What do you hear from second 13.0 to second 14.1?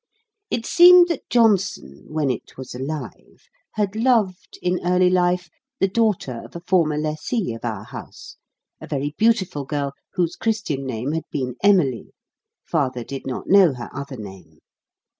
did not know her